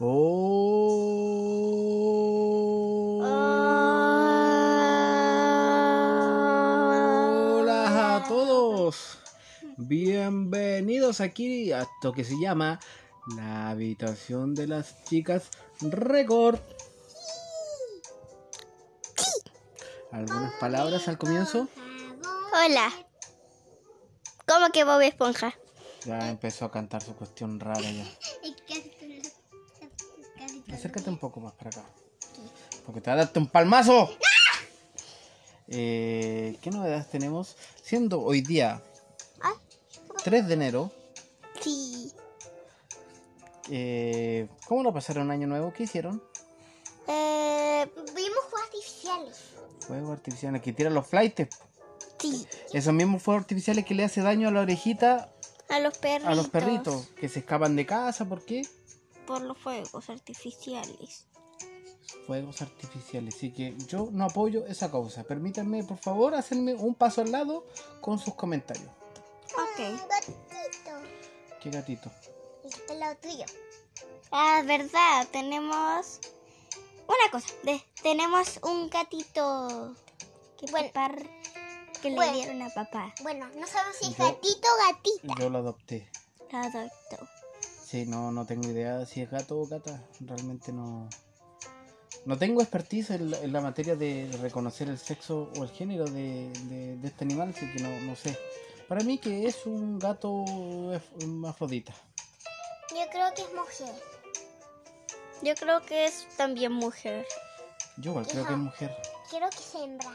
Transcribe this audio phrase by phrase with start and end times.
[0.00, 1.58] Oh.
[7.58, 9.18] Hola a todos.
[9.76, 12.78] Bienvenidos aquí a esto que se llama
[13.36, 15.50] La habitación de las chicas
[15.80, 16.60] Record.
[20.12, 21.66] ¿Algunas palabras al comienzo?
[22.52, 22.92] Hola.
[24.46, 25.54] ¿Cómo que Bob Esponja?
[26.04, 28.06] Ya empezó a cantar su cuestión rara ya.
[30.72, 31.84] Acércate un poco más para acá.
[32.84, 34.10] Porque te va a darte un palmazo.
[35.68, 37.56] Eh, ¿Qué novedades tenemos?
[37.82, 38.82] Siendo hoy día
[40.24, 40.90] 3 de enero,
[41.60, 42.12] Sí.
[43.70, 45.72] eh, ¿cómo lo pasaron año nuevo?
[45.72, 46.22] ¿Qué hicieron?
[47.06, 49.36] Eh, vimos juegos artificiales.
[49.86, 51.48] Fuegos artificiales que tiran los flights.
[52.18, 52.46] Sí.
[52.72, 55.32] Esos mismos fuegos artificiales que le hace daño a la orejita
[55.68, 56.28] A los perritos.
[56.30, 57.06] a los perritos.
[57.20, 58.24] Que se escapan de casa.
[58.24, 58.62] ¿Por qué?
[59.28, 61.26] Por los fuegos artificiales.
[62.26, 63.34] Fuegos artificiales.
[63.36, 65.22] Así que yo no apoyo esa causa.
[65.22, 67.66] Permítanme, por favor, hacerme un paso al lado
[68.00, 68.90] con sus comentarios.
[69.52, 70.00] Ok.
[71.60, 72.10] ¿Qué gatito?
[72.64, 73.44] Este es lo tuyo.
[74.30, 75.28] Ah, verdad.
[75.30, 76.20] Tenemos
[77.06, 77.48] una cosa.
[77.64, 79.94] de- tenemos un gatito
[80.58, 81.10] que papá
[82.02, 82.32] que le bueno.
[82.32, 83.14] dieron a papá.
[83.22, 85.34] Bueno, no sabemos si es Yo- gatito o gatita.
[85.38, 86.10] Yo lo adopté.
[86.50, 87.28] Lo adoptó.
[87.88, 90.02] Sí, no, no tengo idea si es gato o gata.
[90.20, 91.08] Realmente no.
[92.26, 96.04] No tengo expertise en la, en la materia de reconocer el sexo o el género
[96.04, 98.36] de, de- de este animal, así que no, no sé.
[98.88, 100.44] Para mí que es un gato
[101.46, 101.94] afrodita.
[102.90, 103.94] Yo creo que es mujer.
[105.42, 107.24] Yo creo que es también mujer.
[107.98, 108.96] Yo igual creo que es mujer.
[109.30, 110.10] Quiero que es hembra.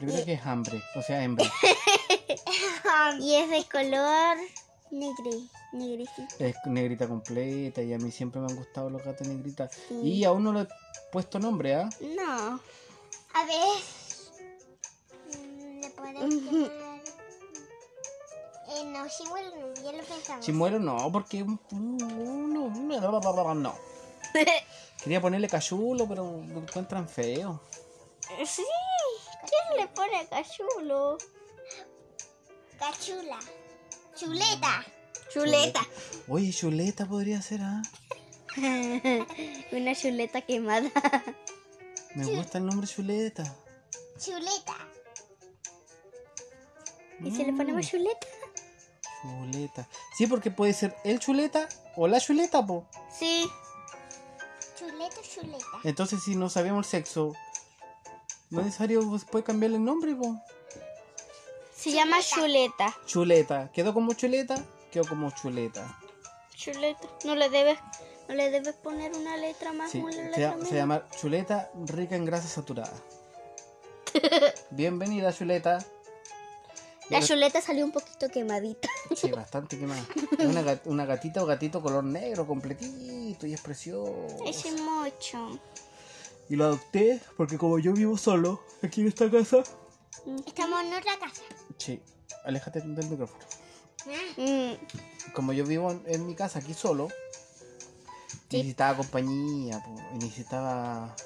[0.00, 1.46] Yo creo que es hambre, o sea, hembra.
[3.20, 4.36] Y es de color
[4.98, 5.30] negre,
[5.72, 6.34] negrecito.
[6.38, 9.74] Es negrita completa y a mí siempre me han gustado los gatos negritas.
[9.88, 9.94] Sí.
[10.00, 10.68] Y aún no le he
[11.12, 11.88] puesto nombre, ¿ah?
[12.00, 12.60] No.
[13.34, 13.82] A ver.
[15.80, 16.70] Le podemos llamar.
[18.66, 20.44] Eh, no, Shimuel no, ya lo pensamos.
[20.44, 23.74] Chimuelo no, porque no, no, no, no.
[25.02, 27.60] Quería ponerle cachulo, pero lo encuentran feo.
[28.46, 28.64] Sí.
[29.40, 31.18] ¿Quién le pone cachulo?
[32.78, 33.38] Cachula.
[34.16, 34.84] Chuleta.
[35.32, 35.80] Chuleta.
[36.28, 37.82] Oye, chuleta podría ser, ¿ah?
[39.72, 40.90] Una chuleta quemada.
[42.14, 43.44] Me gusta el nombre chuleta.
[44.18, 44.76] Chuleta.
[47.20, 48.26] ¿Y si le ponemos chuleta?
[49.22, 49.88] Chuleta.
[50.16, 52.86] Sí, porque puede ser el chuleta o la chuleta, po.
[53.10, 53.50] Sí.
[54.78, 55.66] Chuleta, chuleta.
[55.82, 57.32] Entonces, si no sabemos el sexo,
[58.50, 60.40] no es necesario después cambiarle el nombre, po.
[61.76, 62.96] Se llama chuleta.
[63.06, 63.70] Chuleta.
[63.72, 64.64] ¿Quedó como chuleta?
[64.94, 65.98] Quedó como chuleta.
[66.54, 67.08] Chuleta.
[67.24, 67.76] No le debes,
[68.28, 70.68] no le debes poner una letra más, Sí, una se, llama- menos.
[70.68, 72.92] se llama chuleta rica en grasa saturada.
[74.70, 75.84] Bienvenida, chuleta.
[77.10, 78.88] La chuleta salió un poquito quemadita.
[79.16, 80.00] Sí, bastante quemada.
[80.38, 84.28] Es una, una gatita o gatito color negro, completito y es precioso.
[84.46, 85.58] Es mucho.
[86.48, 89.64] Y lo adopté porque como yo vivo solo aquí en esta casa...
[90.46, 91.42] Estamos en otra casa.
[91.78, 92.00] Sí,
[92.44, 93.42] aléjate del micrófono.
[94.36, 94.72] Mm,
[95.34, 97.08] Como yo vivo en, en mi casa aquí solo,
[98.50, 98.58] Sí.
[98.58, 101.16] necesitaba compañía, po, necesitaba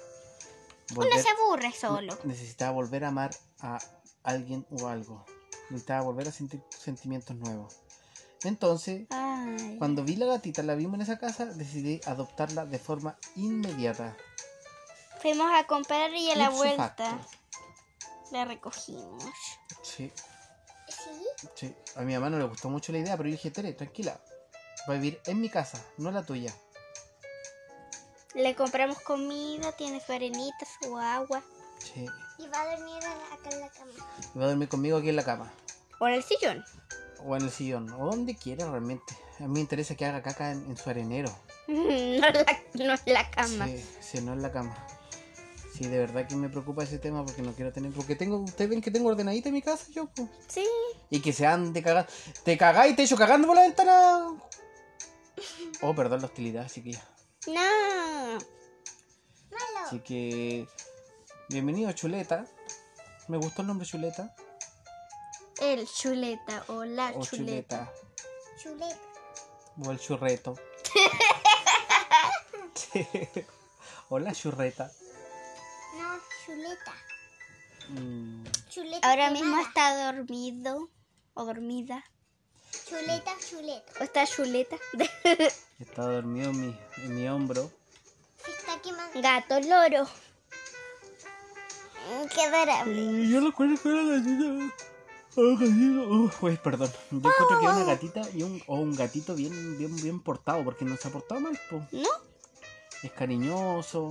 [0.91, 2.19] Uno volver, se aburre solo.
[2.25, 3.31] necesitaba volver a amar
[3.61, 3.79] a
[4.23, 5.25] alguien o algo.
[5.69, 7.75] Necesitaba volver a sentir sentimientos nuevos.
[8.45, 9.77] Entonces, Ay.
[9.79, 14.17] cuando vi la gatita, la vimos en esa casa, decidí adoptarla de forma inmediata.
[15.21, 17.29] Fuimos a comprar y a la Ipso vuelta facto.
[18.31, 19.25] la recogimos.
[19.83, 20.11] Sí,
[20.89, 21.49] ¿Sí?
[21.55, 21.75] sí.
[21.97, 24.21] A mi mamá no le gustó mucho la idea, pero yo dije, Tere, tranquila.
[24.89, 26.53] Va a vivir en mi casa, no la tuya.
[28.35, 31.43] Le compramos comida, tiene su arenita, su agua.
[31.79, 32.07] Sí.
[32.39, 33.93] Y va a dormir acá en la cama.
[34.35, 35.53] Y va a dormir conmigo aquí en la cama.
[35.99, 36.65] O en el sillón.
[37.25, 37.91] O en el sillón.
[37.93, 39.17] O donde quiera realmente.
[39.41, 41.37] A mí me interesa que haga caca en, en su arenero.
[41.69, 42.33] no, en la,
[42.75, 43.67] no en la cama.
[43.67, 44.87] Sí, sí, no en la cama.
[45.79, 47.93] Sí, de verdad que me preocupa ese tema porque no quiero tener...
[47.93, 48.39] Porque tengo...
[48.39, 50.29] Ustedes ven que tengo ordenadita en mi casa yo, pues.
[50.49, 50.67] Sí.
[51.09, 52.11] Y que se ande cagando.
[52.43, 54.27] Te cagáis, te echo cagando por la ventana.
[55.83, 57.01] Oh, perdón la hostilidad, chiquilla.
[57.47, 57.53] No.
[59.53, 59.87] Malo.
[59.87, 60.67] Así que.
[61.49, 62.45] Bienvenido, Chuleta.
[63.29, 64.35] Me gustó el nombre Chuleta.
[65.61, 67.93] El chuleta o la O chuleta.
[68.61, 68.97] Chuleta.
[68.97, 68.99] Chuleta.
[69.87, 70.57] O el churreto.
[72.75, 73.07] Sí.
[74.11, 74.91] O la churreta.
[76.49, 76.95] Chuleta.
[77.91, 79.07] Mm, Chuleta.
[79.07, 79.33] Ahora quemada.
[79.33, 80.89] mismo está dormido
[81.35, 82.03] o dormida.
[82.89, 83.93] Chuleta, chuleta.
[84.01, 84.77] O está chuleta.
[85.79, 87.71] Estaba dormido en mi en mi hombro.
[88.47, 89.21] Está quemando.
[89.21, 90.05] Gato loro.
[92.09, 93.29] Mm, Qué adorable.
[93.29, 94.75] yo recuerdo que era gatita.
[95.37, 96.91] Oh, perdón.
[97.11, 100.65] Yo encuentro que era una gatita y un, o un gatito bien, bien, bien portado,
[100.65, 101.87] porque no se ha portado mal, po.
[101.93, 102.09] ¿No?
[103.03, 104.09] Es cariñoso.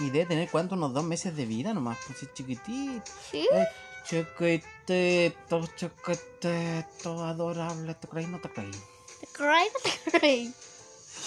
[0.00, 3.02] Y debe tener cuánto, unos dos meses de vida nomás, pues es chiquitito.
[3.30, 3.48] Sí.
[3.52, 3.64] Ay,
[4.04, 7.94] chiquitito, chiquitito, adorable.
[7.94, 8.28] ¿Te crees?
[8.28, 8.76] No te crees.
[9.20, 10.54] Te cry, te cry.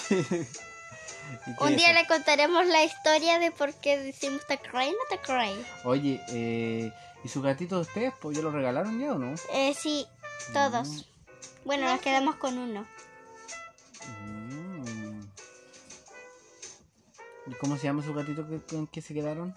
[1.47, 1.99] ¿Y qué Un día eso?
[2.01, 5.53] le contaremos la historia de por qué decimos te cry, no te cry.
[5.83, 6.91] Oye, eh,
[7.23, 8.13] ¿y su gatito de ustedes?
[8.21, 9.35] Pues ya lo regalaron ya o no?
[9.53, 10.07] Eh, sí,
[10.53, 10.87] todos.
[10.87, 11.01] Mm.
[11.65, 12.85] Bueno, nos quedamos con uno.
[17.59, 19.55] Cómo se llama su gatito que, con que se quedaron?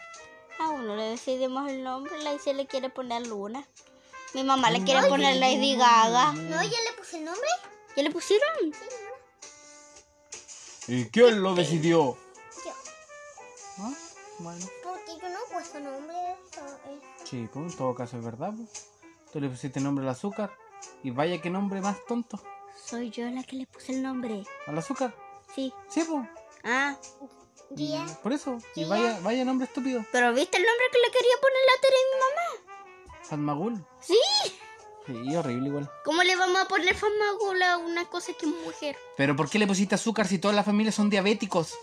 [0.59, 3.67] A uno le decidimos el nombre, la se le quiere poner Luna.
[4.35, 6.33] Mi mamá le quiere poner Lady Gaga.
[6.33, 7.49] No, ya le puse el nombre.
[7.97, 8.49] ¿Ya le pusieron?
[10.89, 12.17] ¿Y quién lo decidió?
[12.65, 12.73] Yo.
[13.79, 13.93] Ah,
[14.41, 14.67] bueno.
[14.83, 16.17] Porque yo no he puesto nombre.
[17.25, 18.53] Sí, pues en todo caso es verdad.
[18.57, 18.89] Pues.
[19.33, 20.51] Tú le pusiste nombre al azúcar.
[21.03, 22.41] Y vaya qué nombre más tonto.
[22.85, 24.45] Soy yo la que le puse el nombre.
[24.67, 25.15] Al azúcar.
[25.55, 25.73] Sí.
[25.89, 26.29] Sí, pues.
[26.65, 26.97] Ah,
[27.75, 28.07] Día.
[28.23, 28.59] Por eso.
[28.75, 30.05] Y vaya, vaya nombre estúpido.
[30.13, 33.25] pero ¿viste el nombre que le quería poner la Tere y mi mamá?
[33.25, 33.87] Fatmagul.
[34.01, 34.19] Sí.
[35.07, 35.91] Sí, horrible igual.
[36.05, 38.97] ¿Cómo le vamos a poner famagula a una cosa que es mujer?
[39.17, 41.75] Pero ¿por qué le pusiste azúcar si toda la familia son diabéticos?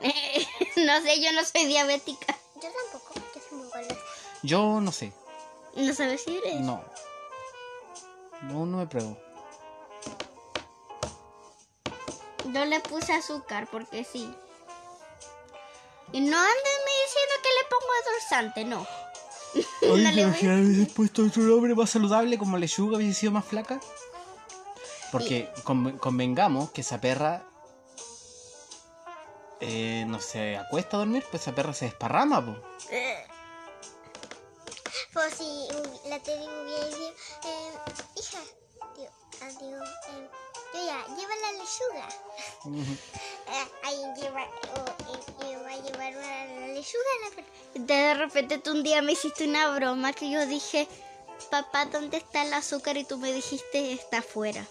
[0.00, 2.36] no sé, yo no soy diabética.
[2.56, 3.96] Yo tampoco, porque soy muy gorda.
[4.42, 5.12] Yo no sé.
[5.76, 6.60] No sabes si eres.
[6.60, 6.82] No.
[8.42, 9.16] No, no me pruebo.
[12.46, 14.34] Yo le puse azúcar porque sí.
[16.12, 18.86] Y no anden me diciendo que le pongo endulzante, no.
[19.92, 22.96] Oye, No ¿te le voy a- imaginas hubiese puesto otro nombre más saludable como Lechuga
[22.96, 23.80] hubiese sido más flaca?
[25.12, 27.44] Porque conven- convengamos que esa perra
[29.60, 32.56] eh, no se acuesta a dormir, pues esa perra se desparrama, po.
[35.12, 35.66] Pues si
[36.08, 37.72] la Teddy hubiera eh,
[38.16, 38.38] hija,
[39.42, 40.28] adiós, eh,
[40.74, 42.08] yo ya, lleva la lechuga.
[43.46, 47.48] Eh, ahí lleva, o, y- y va a llevar una lechuga a la perra.
[47.74, 50.88] De repente tú un día me hiciste una broma que yo dije,
[51.50, 52.96] papá, ¿dónde está el azúcar?
[52.96, 54.64] Y tú me dijiste, está afuera.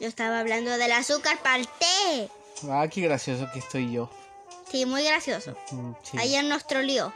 [0.00, 2.30] Yo estaba hablando del azúcar para el té.
[2.70, 4.08] Ah, qué gracioso que estoy yo.
[4.70, 5.54] Sí, muy gracioso.
[6.02, 6.18] Sí.
[6.18, 7.12] Ayer nos troleó.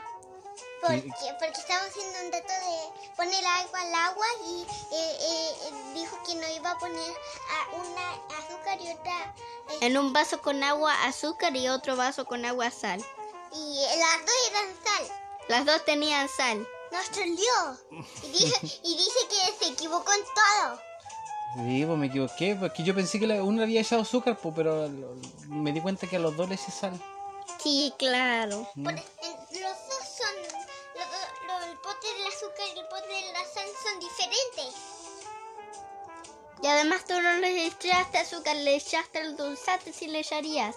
[0.87, 5.53] Porque, porque estaba haciendo un dato de poner agua al agua y eh, eh,
[5.93, 7.11] dijo que no iba a poner
[7.51, 9.35] a una azúcar y otra.
[9.69, 13.03] eh, En un vaso con agua azúcar y otro vaso con agua sal.
[13.53, 15.17] y las dos eran sal.
[15.49, 16.67] Las dos tenían sal.
[16.91, 17.77] Nos troleó.
[18.23, 20.79] Y dice, y dice que se equivocó en todo.
[21.55, 24.53] Sí, pues me equivoqué, porque yo pensé que la- uno le había echado azúcar, pues,
[24.55, 25.15] pero lo-
[25.47, 26.99] me di cuenta que a los dos le eché sal.
[27.61, 28.67] Sí, claro.
[28.75, 28.83] Mm.
[28.83, 29.42] Por- en-
[32.61, 34.75] y el pote de la sal son diferentes.
[36.61, 40.75] Y además tú no le echaste azúcar, le echaste el dulzante si le echarías.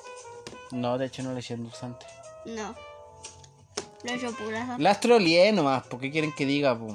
[0.71, 2.07] No, de hecho no le eché endulzante.
[2.45, 2.75] No.
[4.03, 4.81] Lo he hecho pura azúcar.
[4.81, 6.95] Las troleé nomás, ¿por qué quieren que diga, pues?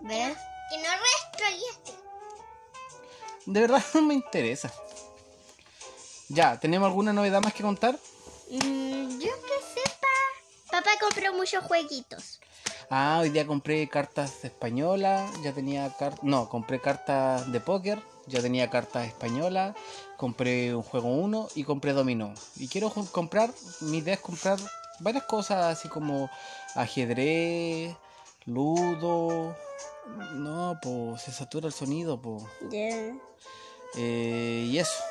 [0.00, 0.36] ¿Ves?
[0.70, 0.88] Que no
[1.34, 1.92] restroliaste.
[3.46, 4.72] De verdad no me interesa.
[6.28, 7.96] Ya, ¿tenemos alguna novedad más que contar?
[8.50, 10.08] Mm, yo que sepa.
[10.70, 12.40] Papá compró muchos jueguitos.
[12.88, 16.22] Ah, hoy día compré cartas españolas, ya tenía cartas...
[16.22, 19.74] No, compré cartas de póker, ya tenía cartas españolas,
[20.16, 22.32] compré un juego uno y compré dominó.
[22.54, 23.50] Y quiero comprar,
[23.80, 24.58] mi idea es comprar
[25.00, 26.30] varias cosas así como
[26.74, 27.96] ajedrez,
[28.44, 29.56] ludo...
[30.34, 32.44] No, pues se satura el sonido, pues.
[32.70, 33.12] Ya.
[33.96, 35.02] Eh, y eso.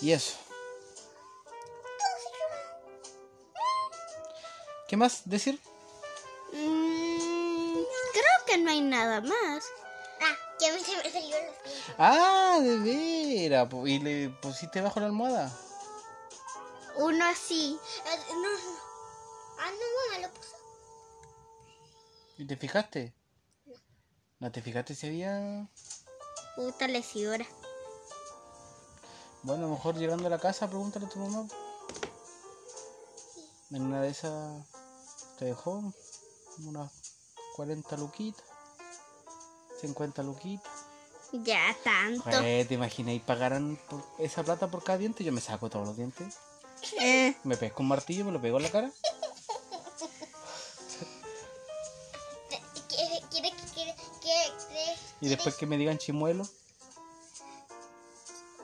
[0.00, 0.45] Y eso.
[4.88, 5.60] ¿Qué más decir?
[6.52, 9.64] Mm, creo que no hay nada más.
[10.20, 11.84] Ah, que a mí se me salió los dientes.
[11.98, 13.68] Ah, de veras.
[13.84, 15.52] ¿Y le pusiste bajo la almohada?
[16.96, 17.78] Uno así.
[18.06, 18.78] Ah, no, no.
[19.58, 20.56] Ah, no, mamá lo puso.
[22.38, 23.12] ¿Y te fijaste?
[24.38, 25.68] ¿No te fijaste si había...?
[26.54, 27.46] Puta lesidora.
[29.42, 31.48] Bueno, a lo mejor llegando a la casa, pregúntale a tu mamá.
[33.70, 34.64] En una de esas
[35.36, 35.92] te dejó
[36.58, 36.92] unas
[37.56, 38.44] 40 luquitas,
[39.80, 40.72] 50 luquitas.
[41.32, 42.30] Ya tanto.
[42.42, 45.24] Eh, ¿Te imagináis pagaran por esa plata por cada diente?
[45.24, 46.34] Yo me saco todos los dientes.
[47.00, 48.92] Eh, Me pesco un martillo, me lo pego en la cara.
[52.88, 56.46] ¿Quieres que, quiere, quiere, quiere, Y después que me digan chimuelo.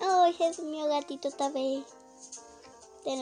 [0.01, 1.85] Ay, es mi gatito también.
[1.85, 2.02] Tiene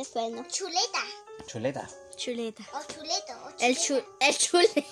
[0.05, 0.45] sueño.
[0.49, 1.03] Chuleta.
[1.47, 1.89] Chuleta.
[2.17, 2.63] Chuleta.
[2.75, 3.33] O chuleto.
[3.45, 4.69] O El chu el chule.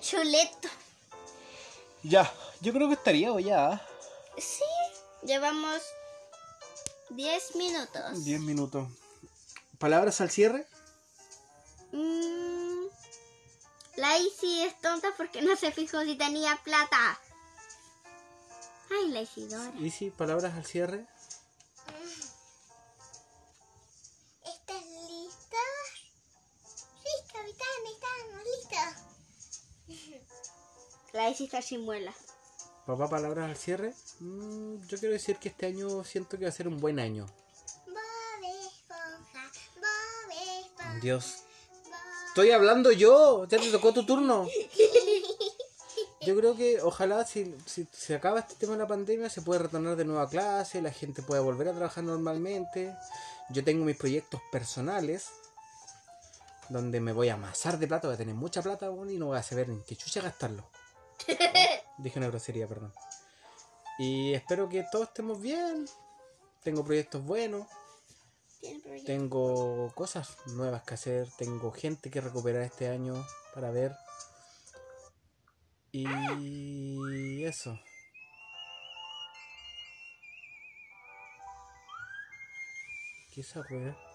[0.00, 0.68] Chuleto.
[2.02, 3.84] Ya, yo creo que estaría o ya.
[4.38, 4.62] Sí.
[5.22, 5.82] Llevamos
[7.10, 8.24] 10 minutos.
[8.24, 8.88] 10 minutos.
[9.78, 10.66] ¿Palabras al cierre?
[11.92, 12.86] Mm,
[13.96, 17.18] la Isi es tonta porque no se fijó si tenía plata.
[18.90, 19.72] Ay, la Isidora.
[19.78, 21.06] ¿Y si palabras al cierre?
[27.94, 28.44] Estamos
[29.88, 30.22] listos.
[31.12, 32.14] La Isi está chimuela.
[32.86, 33.94] Papá, palabras al cierre.
[34.20, 37.26] Mm, yo quiero decir que este año siento que va a ser un buen año.
[37.86, 37.96] Bob
[38.44, 40.30] Esponja, Bob
[40.64, 40.98] Esponja.
[41.00, 41.36] Dios.
[41.84, 43.44] Bob- Estoy hablando yo.
[43.46, 44.46] Ya te tocó tu turno.
[46.22, 49.60] Yo creo que ojalá si, si se acaba este tema de la pandemia se puede
[49.60, 52.94] retornar de nuevo a clase, la gente pueda volver a trabajar normalmente.
[53.48, 55.28] Yo tengo mis proyectos personales
[56.70, 59.36] donde me voy a amasar de plata, voy a tener mucha plata y no voy
[59.36, 60.70] a saber ni qué chucha gastarlo.
[61.98, 62.92] Dije una grosería, perdón.
[63.98, 65.86] Y espero que todos estemos bien.
[66.62, 67.66] Tengo proyectos buenos.
[69.04, 73.14] Tengo cosas nuevas que hacer, tengo gente que recuperar este año
[73.54, 73.92] para ver.
[75.92, 77.78] Y eso.
[83.32, 84.09] ¿Qué es esa wea?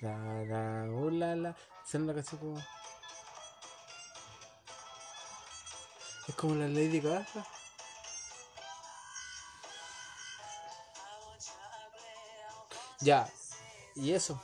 [0.00, 1.56] La la uh, la la.
[1.84, 2.62] Esa canción como.
[6.28, 7.26] Es como la Lady Gaga.
[13.00, 13.28] Ya,
[13.94, 14.42] y eso.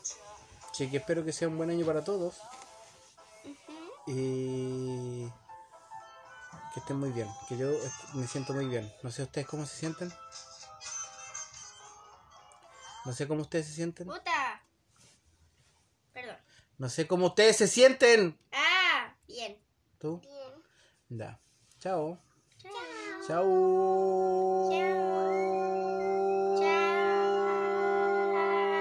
[0.71, 2.37] Así que espero que sea un buen año para todos.
[4.07, 5.27] Y
[6.73, 7.29] que estén muy bien.
[7.49, 7.69] Que yo
[8.15, 8.93] me siento muy bien.
[9.03, 10.13] No sé ustedes cómo se sienten.
[13.05, 14.07] No sé cómo ustedes se sienten.
[14.07, 14.42] Puta.
[16.83, 18.37] No sé cómo ustedes se sienten.
[18.51, 19.57] Ah, bien.
[20.01, 20.19] ¿Tú?
[20.19, 20.65] Bien.
[21.11, 21.41] Ya.
[21.79, 22.19] Chao.
[22.59, 22.73] Chao.
[23.25, 24.62] Chao.